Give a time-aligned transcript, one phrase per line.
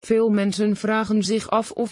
[0.00, 1.90] Veel mensen vragen zich af of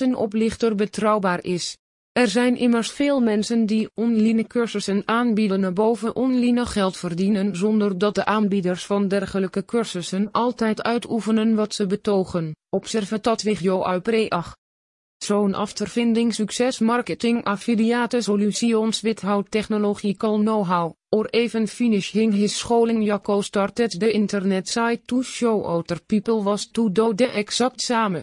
[0.00, 1.76] een oplichter betrouwbaar is.
[2.12, 7.98] Er zijn immers veel mensen die online cursussen aanbieden en boven online geld verdienen zonder
[7.98, 12.54] dat de aanbieders van dergelijke cursussen altijd uitoefenen wat ze betogen.
[12.68, 14.56] Observe dat Wigjo Preach.
[15.16, 23.40] Zo'n aftervinding succes marketing affiliate solutions without technological know-how, or even finishing his scholing Jacco
[23.40, 28.22] started the internet site to show other people was to do the exact samen.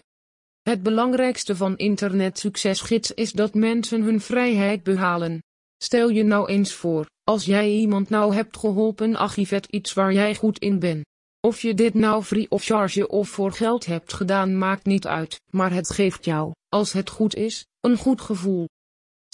[0.62, 5.42] Het belangrijkste van internet succesgids is dat mensen hun vrijheid behalen.
[5.82, 10.34] Stel je nou eens voor, als jij iemand nou hebt geholpen achivet iets waar jij
[10.34, 11.04] goed in bent.
[11.40, 15.40] Of je dit nou free of charge of voor geld hebt gedaan maakt niet uit,
[15.50, 18.68] maar het geeft jou, als het goed is, een goed gevoel.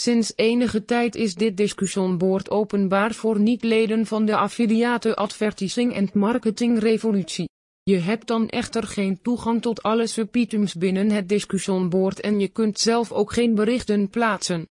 [0.01, 6.79] Sinds enige tijd is dit discussieboord openbaar voor niet-leden van de affiliate Advertising en Marketing
[6.79, 7.49] Revolutie.
[7.83, 12.79] Je hebt dan echter geen toegang tot alle subitems binnen het discussieboord en je kunt
[12.79, 14.69] zelf ook geen berichten plaatsen.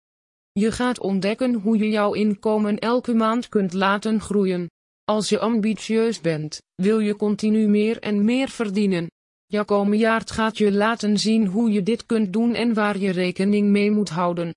[0.52, 4.70] Je gaat ontdekken hoe je jouw inkomen elke maand kunt laten groeien.
[5.04, 9.10] Als je ambitieus bent, wil je continu meer en meer verdienen.
[9.46, 13.68] Jacco Meyaert gaat je laten zien hoe je dit kunt doen en waar je rekening
[13.68, 14.52] mee moet houden.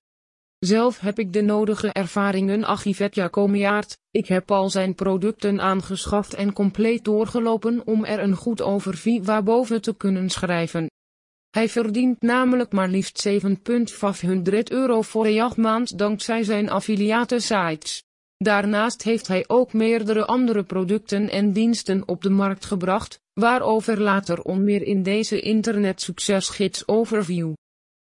[0.66, 6.52] Zelf heb ik de nodige ervaringen Achivet Jacomiaert, ik heb al zijn producten aangeschaft en
[6.52, 10.90] compleet doorgelopen om er een goed overview waarboven te kunnen schrijven.
[11.50, 18.02] Hij verdient namelijk maar liefst 7,500 euro voor een maand dankzij zijn affiliate sites.
[18.36, 24.42] Daarnaast heeft hij ook meerdere andere producten en diensten op de markt gebracht, waarover later
[24.42, 27.52] onmeer in deze internet succesgids overview.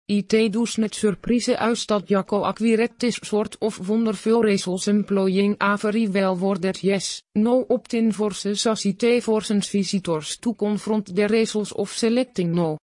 [0.05, 6.37] IT dus net surprise uit dat Jacco acquirectis soort of wonderveel results employing avery well
[6.37, 12.55] wordet yes, no opt-in forces as IT forces visitors to confront the results of selecting
[12.55, 12.77] no.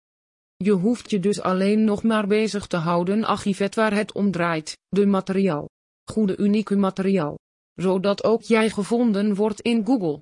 [0.57, 4.77] Je hoeft je dus alleen nog maar bezig te houden achivet waar het om draait,
[4.89, 5.69] de materiaal.
[6.11, 7.37] Goede unieke materiaal.
[7.73, 10.21] Zodat ook jij gevonden wordt in Google.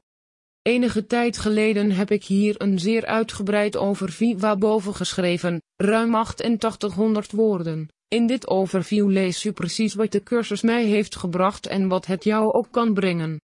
[0.68, 7.88] Enige tijd geleden heb ik hier een zeer uitgebreid overview boven geschreven, ruim 8800 woorden.
[8.08, 12.24] In dit overview lees je precies wat de cursus mij heeft gebracht en wat het
[12.24, 13.42] jou ook kan brengen.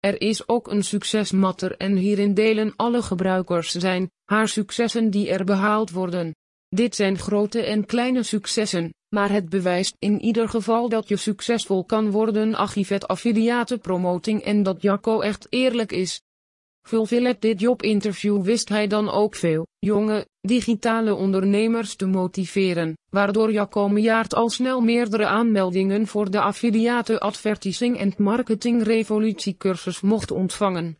[0.00, 5.44] Er is ook een succesmatter en hierin delen alle gebruikers zijn, haar successen die er
[5.44, 6.34] behaald worden.
[6.68, 11.84] Dit zijn grote en kleine successen, maar het bewijst in ieder geval dat je succesvol
[11.84, 16.20] kan worden Achivet affiliate promoting en dat Jacco echt eerlijk is.
[16.86, 23.88] Vulvillet dit jobinterview wist hij dan ook veel, jonge, digitale ondernemers te motiveren, waardoor Jacco
[23.88, 30.98] Meyaert al snel meerdere aanmeldingen voor de affiliate advertising en marketing revolutiecursus mocht ontvangen.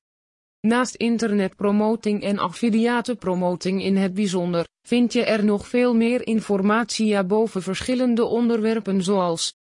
[0.60, 7.24] Naast internetpromoting en affiliate promoting in het bijzonder, vind je er nog veel meer informatie
[7.24, 9.54] boven verschillende onderwerpen zoals